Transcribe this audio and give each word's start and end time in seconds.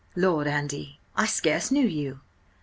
"Lord, 0.15 0.47
Andy! 0.47 0.99
I 1.15 1.27
scarce 1.27 1.69
knew 1.69 1.85
you!" 1.85 2.21